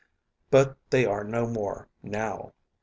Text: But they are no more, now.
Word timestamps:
But 0.49 0.77
they 0.89 1.05
are 1.05 1.23
no 1.23 1.45
more, 1.45 1.87
now. 2.01 2.53